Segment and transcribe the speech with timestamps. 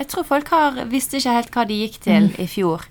[0.00, 2.86] Jeg tror folk har, visste ikke helt hva de gikk til i fjor.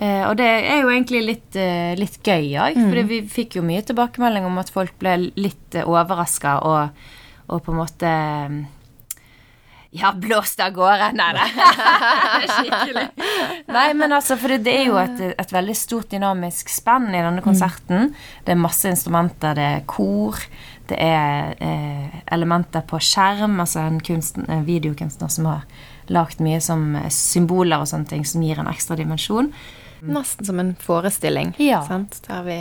[0.00, 3.64] Eh, og det er jo egentlig litt, uh, litt gøy òg, for vi fikk jo
[3.66, 7.02] mye tilbakemelding om at folk ble litt uh, overraska og,
[7.50, 8.56] og på en måte eh,
[10.00, 11.10] ja, blåst av gårde.
[11.18, 11.46] Nei da.
[12.56, 13.06] Skikkelig.
[13.76, 17.20] Nei, men altså, for det, det er jo et, et veldig stort dynamisk spenn i
[17.20, 18.14] denne konserten.
[18.46, 20.38] Det er masse instrumenter, det er kor,
[20.90, 25.66] det er eh, elementer på skjerm, altså en, kunsten, en videokunstner som har
[26.10, 29.52] lagd mye som symboler og sånne ting som gir en ekstra dimensjon.
[30.00, 31.54] Nesten som en forestilling.
[31.60, 31.82] Ja.
[31.86, 32.22] Sant?
[32.28, 32.60] Der vi,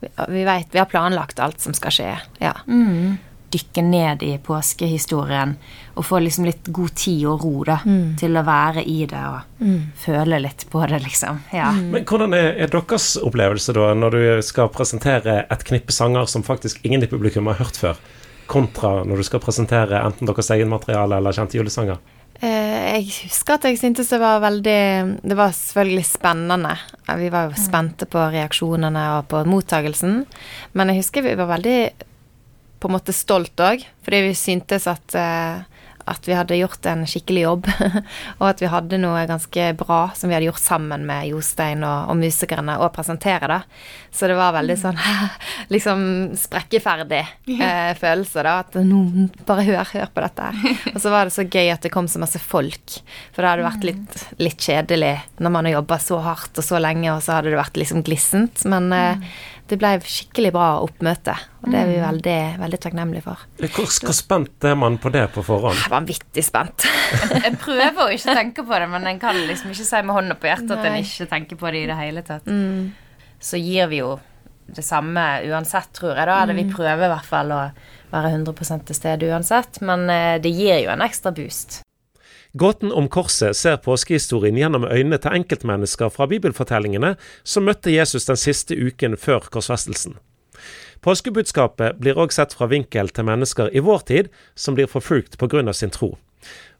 [0.00, 2.10] vi, vi vet Vi har planlagt alt som skal skje.
[2.42, 2.52] Ja.
[3.56, 5.54] Dykke ned i påskehistorien
[5.96, 7.78] og få liksom litt god tid og ro da,
[8.20, 9.70] til å være i det og
[10.02, 11.38] føle litt på det, liksom.
[11.54, 11.70] Ja.
[11.72, 16.44] Men hvordan er, er deres opplevelse da, når du skal presentere et knippe sanger som
[16.44, 18.02] faktisk ingen i publikum har hørt før,
[18.50, 22.02] kontra når du skal presentere enten deres egen materiale eller kjente julesanger?
[22.44, 24.80] Eh, jeg husker at jeg syntes det var veldig
[25.24, 26.74] Det var selvfølgelig spennende.
[27.16, 30.20] Vi var jo spente på reaksjonene og på mottagelsen.
[30.76, 31.78] Men jeg husker vi var veldig
[32.76, 35.64] på en måte stolt òg, fordi vi syntes at eh,
[36.06, 37.68] at vi hadde gjort en skikkelig jobb,
[38.38, 42.12] og at vi hadde noe ganske bra som vi hadde gjort sammen med Jostein og,
[42.12, 43.58] og musikerne, å presentere, da.
[44.14, 45.00] Så det var veldig sånn
[45.74, 46.04] liksom
[46.38, 47.22] sprekkeferdig
[47.58, 48.54] eh, følelse, da.
[48.62, 49.02] At nå,
[49.48, 50.52] bare hør, hør på dette.
[50.94, 53.00] Og så var det så gøy at det kom så masse folk.
[53.34, 56.80] For det hadde vært litt, litt kjedelig når man har jobba så hardt og så
[56.80, 58.64] lenge, og så hadde det vært liksom glissent.
[58.70, 59.28] Men eh,
[59.66, 63.42] det ble skikkelig bra oppmøte, og det er vi veldig, veldig takknemlige for.
[63.58, 65.80] Hvor, hvor spent er man på det på forhånd?
[65.90, 66.86] Vanvittig spent.
[67.46, 70.38] Jeg prøver å ikke tenke på det, men en kan liksom ikke si med hånda
[70.38, 72.48] på hjertet at en ikke tenker på det i det hele tatt.
[73.42, 74.14] Så gir vi jo
[74.66, 76.40] det samme uansett, tror jeg, da.
[76.42, 77.60] Eller vi prøver i hvert fall å
[78.12, 81.80] være 100 til stede uansett, men eh, det gir jo en ekstra boost.
[82.56, 87.10] Gåten om korset ser påskehistorien gjennom øynene til enkeltmennesker fra bibelfortellingene
[87.44, 90.14] som møtte Jesus den siste uken før korsfestelsen.
[91.04, 95.72] Påskebudskapet blir òg sett fra vinkel til mennesker i vår tid som blir forfulgt pga.
[95.72, 96.16] sin tro.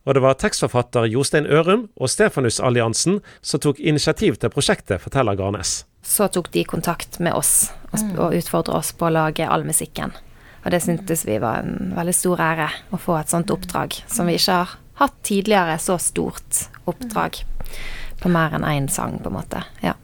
[0.07, 5.85] Og det var tekstforfatter Jostein Ørum og Stefanusalliansen som tok initiativ til prosjektet, forteller Garnes.
[6.03, 9.67] Så tok de kontakt med oss og, utfordra og utfordret oss på å lage all
[9.67, 10.17] musikken.
[10.65, 14.27] Og det syntes vi var en veldig stor ære å få et sånt oppdrag, som
[14.27, 17.43] vi ikke har hatt tidligere, så stort oppdrag
[18.23, 19.63] på mer enn én sang, på en måte.
[19.85, 19.95] Ja.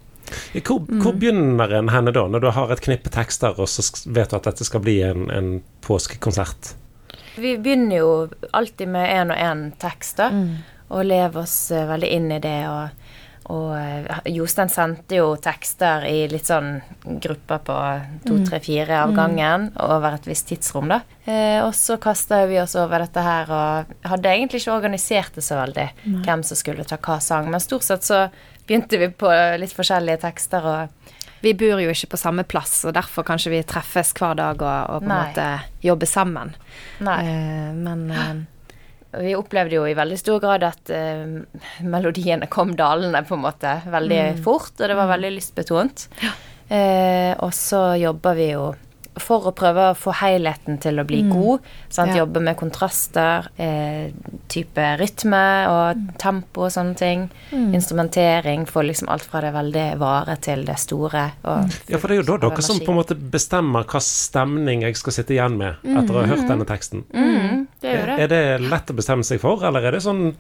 [0.65, 4.33] Hvor, hvor begynner en henne da, når du har et knippe tekster og så vet
[4.33, 5.51] du at dette skal bli en, en
[5.85, 6.75] påskekonsert?
[7.37, 8.13] Vi begynner jo
[8.53, 10.29] alltid med én og én tekst, da,
[10.93, 12.59] og lever oss eh, veldig inn i det.
[12.69, 13.02] Og,
[13.51, 17.79] og eh, Jostein sendte jo tekster i litt sånn grupper på
[18.27, 21.01] to, tre, fire av gangen over et visst tidsrom, da.
[21.25, 25.47] Eh, og så kasta vi oss over dette her og hadde egentlig ikke organisert det
[25.47, 25.89] så veldig,
[26.27, 28.27] hvem som skulle ta hva sang, men stort sett så
[28.67, 31.11] begynte vi på litt forskjellige tekster og
[31.43, 34.91] Vi bor jo ikke på samme plass, og derfor kanskje vi treffes hver dag og,
[34.95, 35.47] og på en måte
[35.83, 36.53] jobber sammen.
[37.03, 37.17] Nei.
[37.27, 38.45] Eh, men eh,
[39.21, 41.27] Vi opplevde jo i veldig stor grad at eh,
[41.85, 46.07] melodiene kom dalende på en måte veldig fort, og det var veldig lystbetont.
[46.73, 48.71] Eh, og så jobber vi jo
[49.21, 51.65] for å prøve å få helheten til å bli god.
[51.93, 52.15] Sant?
[52.15, 52.23] Ja.
[52.23, 54.13] Jobbe med kontraster, eh,
[54.49, 57.27] type rytme og tempo og sånne ting.
[57.53, 58.65] Instrumentering.
[58.67, 61.27] Få liksom alt fra det veldig vare til det store.
[61.45, 64.83] Og Ja, for det er jo da dere som på en måte bestemmer hva stemning
[64.87, 67.05] jeg skal sitte igjen med etter å ha hørt denne teksten.
[67.13, 68.19] Mm, det er det.
[68.19, 70.35] Er det lett å bestemme seg for, eller er det sånn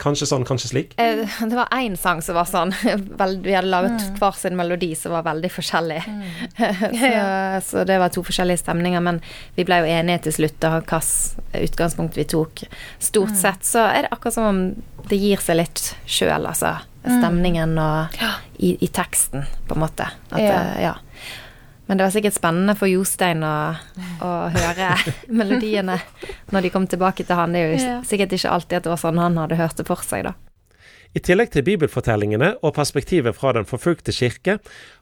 [0.00, 0.94] kanskje sånn, kanskje slik?
[1.00, 2.72] eh, det var én sang som var sånn
[3.20, 6.00] vel, Vi hadde laget hver sin melodi som var veldig forskjellig.
[7.00, 7.12] så,
[7.70, 9.20] så det var to forskjellige stemninger, men
[9.56, 12.64] vi ble jo enige til slutt om hvilket utgangspunkt vi tok.
[13.02, 14.62] Stort sett så er det akkurat som om
[15.10, 16.76] det gir seg litt sjøl, altså.
[17.00, 18.18] Stemningen og
[18.60, 20.10] i, i teksten, på en måte.
[20.30, 20.58] At, Ja.
[20.60, 20.94] eh, ja.
[21.90, 23.54] Men det var sikkert spennende for Jostein å,
[24.22, 24.92] å høre
[25.40, 25.96] melodiene
[26.54, 27.50] når de kom tilbake til han.
[27.50, 30.06] Det er jo sikkert ikke alltid at det var sånn han hadde hørt det for
[30.06, 30.36] seg, da.
[31.10, 34.60] I tillegg til bibelfortellingene og perspektivet fra den forfulgte kirke,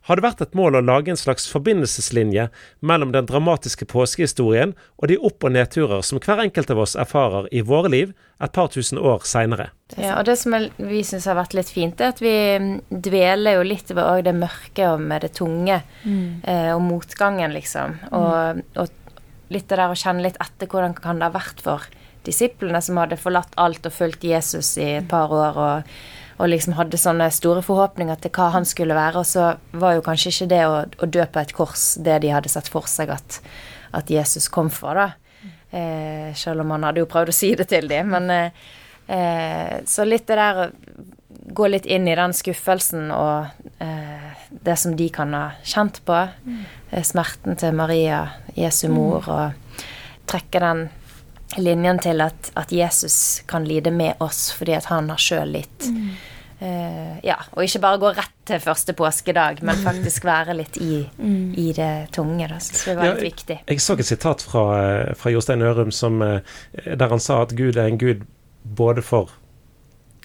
[0.09, 2.47] har det vært et mål å lage en slags forbindelseslinje
[2.81, 7.51] mellom den dramatiske påskehistorien og de opp- og nedturer som hver enkelt av oss erfarer
[7.53, 9.69] i våre liv et par tusen år seinere.
[9.99, 13.59] Ja, og det som vi syns har vært litt fint, er at vi mm, dveler
[13.59, 15.83] jo litt også det mørke og med det tunge.
[16.05, 16.33] mm.
[16.73, 17.99] og motgangen, liksom.
[18.17, 21.85] Og, og litt det der å kjenne litt etter hvordan kan det ha vært for
[22.29, 25.93] disiplene som hadde forlatt alt og fulgt Jesus i et par år og,
[26.39, 30.05] og liksom hadde sånne store forhåpninger til hva han skulle være, og så var jo
[30.07, 33.11] kanskje ikke det å, å dø på et kors det de hadde sett for seg
[33.17, 33.41] at,
[33.97, 35.09] at Jesus kom for, da.
[35.69, 38.15] Eh, selv om han hadde jo prøvd å si det til dem.
[38.15, 38.69] Men, eh,
[39.09, 40.71] Eh, så litt det der
[41.57, 46.27] gå litt inn i den skuffelsen og eh, det som de kan ha kjent på.
[46.45, 46.67] Mm.
[47.05, 48.21] smerten til Maria,
[48.57, 49.85] Jesu mor, og
[50.29, 50.87] trekke den
[51.57, 55.89] linjen til at, at Jesus kan lide med oss fordi at han har sjøl litt.
[56.59, 61.05] Eh, ja, og ikke bare gå rett til første påskedag, men faktisk være litt i,
[61.55, 62.49] i det tunge.
[62.51, 63.61] Da så det var Ja, litt viktig.
[63.69, 66.41] Jeg så et sitat fra, eh, fra Jostein Ørum som, eh,
[66.85, 68.27] der han sa at Gud er en gud
[68.65, 69.31] både for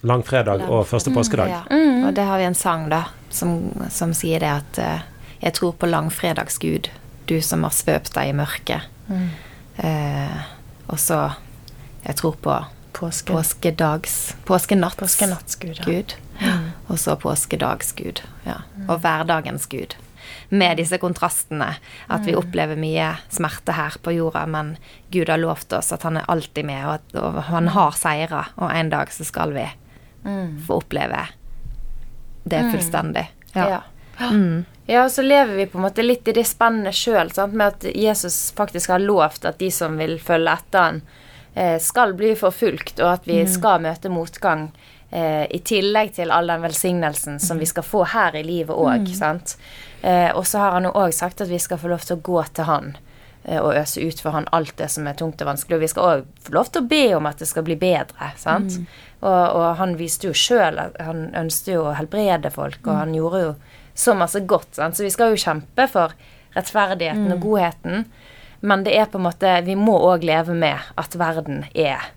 [0.02, 1.48] langfredag og første påskedag.
[1.48, 1.62] Ja.
[2.04, 5.00] Og det har vi en sang, da, som, som sier det at uh,
[5.40, 6.88] Jeg tror på langfredagsgud,
[7.28, 8.86] du som har svøpt deg i mørket.
[9.76, 10.36] Eh,
[10.88, 11.34] og så
[12.06, 13.32] Jeg tror på Påske.
[13.32, 15.84] påskedags Påskenatts Påskenattsgud, ja.
[15.84, 16.14] Gud.
[16.88, 18.20] Og så påskedagsgud.
[18.44, 18.60] Ja.
[18.88, 19.96] Og hverdagens gud.
[20.48, 21.74] Med disse kontrastene.
[22.08, 24.76] At vi opplever mye smerte her på jorda, men
[25.10, 28.44] Gud har lovt oss at han er alltid med, og, at, og han har seira.
[28.56, 29.66] Og en dag så skal vi
[30.66, 31.24] få oppleve
[32.44, 33.26] det fullstendig.
[33.54, 33.68] Ja.
[33.68, 33.82] Ja,
[35.04, 38.52] og så lever vi på en måte litt i det spennet sjøl, med at Jesus
[38.56, 41.00] faktisk har lovt at de som vil følge etter han,
[41.54, 44.70] eh, skal bli forfulgt, og at vi skal møte motgang.
[45.10, 49.08] Eh, I tillegg til all den velsignelsen som vi skal få her i livet òg.
[49.16, 49.56] sant?
[50.02, 52.22] Eh, og så har han jo òg sagt at vi skal få lov til å
[52.22, 52.96] gå til han
[53.44, 55.76] og øse ut for han alt det som er tungt og vanskelig.
[55.76, 58.30] Og vi skal òg få lov til å be om at det skal bli bedre.
[58.36, 58.78] sant?
[59.20, 63.12] Og, og han viste jo sjøl at han ønsket jo å helbrede folk, og han
[63.14, 63.54] gjorde jo
[63.94, 64.74] så masse godt.
[64.76, 64.96] Sant?
[64.96, 66.14] Så vi skal jo kjempe for
[66.54, 68.04] rettferdigheten og godheten.
[68.64, 72.10] Men det er på en måte Vi må òg leve med at verden er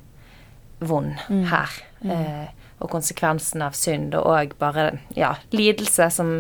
[0.79, 1.74] vond her.
[2.06, 2.47] Eh,
[2.77, 6.33] og konsekvensen av synd, og òg bare ja, lidelse som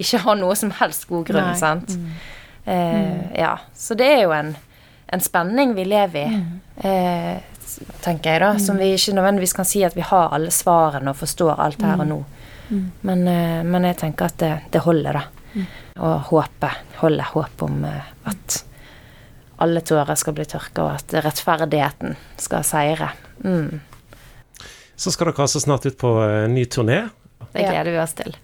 [0.00, 1.50] ikke har noe som helst god grunn.
[1.50, 1.58] Nei.
[1.60, 1.96] sant?
[2.64, 3.58] Eh, ja.
[3.76, 4.54] Så det er jo en,
[5.12, 6.40] en spenning vi lever i,
[6.88, 7.42] eh,
[8.00, 8.54] tenker jeg, da.
[8.58, 12.00] Som vi ikke nødvendigvis kan si at vi har alle svarene og forstår alt her
[12.00, 12.22] og nå.
[13.00, 15.64] Men, eh, men jeg tenker at det, det holder, da.
[16.00, 18.62] Og håpet holder håp om eh, at
[19.62, 23.12] alle tårer skal bli tørka, og at rettferdigheten skal seire.
[23.44, 23.80] Mm.
[24.96, 27.04] Så skal dere altså snart ut på en ny turné.
[27.52, 28.36] Det gleder vi oss til.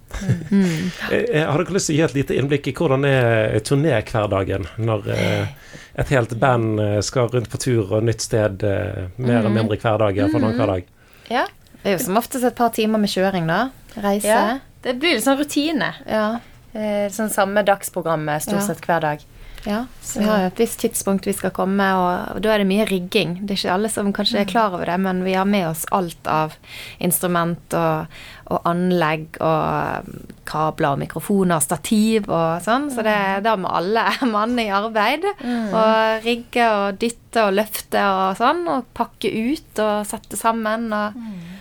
[0.50, 0.90] Mm.
[1.48, 5.54] Har dere lyst til å gi et lite innblikk i hvordan er turnéhverdagen når eh,
[5.98, 9.78] et helt band eh, skal rundt på tur og nytt sted eh, mer eller mindre
[9.80, 10.92] hver dag, iallfall annenhver dag?
[11.32, 11.46] Ja.
[11.88, 13.70] Det er jo som oftest et par timer med kjøring, da.
[13.96, 14.28] Reise.
[14.28, 14.58] ja.
[14.84, 15.88] Det blir litt sånn rutine.
[16.06, 16.38] Ja.
[16.76, 19.24] Eh, sånn samme dagsprogrammet stort sett hver dag.
[19.66, 22.86] Ja, så vi har et visst tidspunkt vi skal komme, og, da er det mye
[22.88, 23.34] rigging.
[23.42, 25.82] Det er ikke alle som kanskje er klar over det, men vi har med oss
[25.94, 26.54] alt av
[27.02, 28.14] instrument og,
[28.54, 32.88] og anlegg og um, kabler og mikrofoner, og stativ og sånn.
[32.94, 34.06] Så det, da må alle
[34.36, 35.26] mannene i arbeid.
[35.42, 41.18] Og rigge og dytte og løfte og sånn, og pakke ut og sette sammen og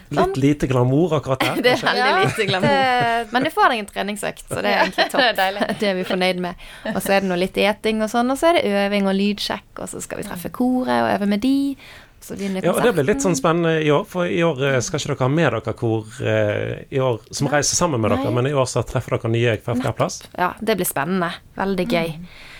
[0.09, 1.59] Litt lite glamour akkurat der.
[1.65, 3.27] Det er veldig lite glamour.
[3.33, 5.27] Men du får deg en treningsøkt, så det er egentlig topp.
[5.35, 5.61] Det er.
[5.81, 6.65] Det er vi fornøyd med.
[6.93, 9.17] Og så er det noe litt eting og sånn, og så er det øving og
[9.19, 11.57] lydsjekk, og så skal vi treffe koret og øve med de.
[12.27, 15.13] Ja, og Det blir litt sånn spennende i år, for i år eh, skal ikke
[15.13, 18.33] dere ha med dere kor eh, i år som reiser sammen med dere, Nei.
[18.35, 20.17] men i år så treffer dere nye hver hver plass.
[20.35, 21.29] Ja, det blir spennende.
[21.55, 22.11] Veldig gøy.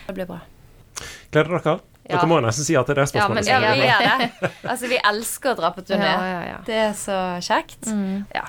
[0.08, 0.40] Det blir bra.
[1.34, 1.76] Gleder dere?
[2.08, 2.16] Ja.
[2.16, 3.44] Dere må nesten si at det er det Ja, spørsmålet.
[3.44, 4.00] men Ja, vi er.
[4.00, 4.52] gjør det.
[4.72, 6.08] Altså, vi elsker å dra på turné.
[6.08, 6.58] Ja, ja, ja.
[6.66, 7.90] Det er så kjekt.
[8.34, 8.48] Ja.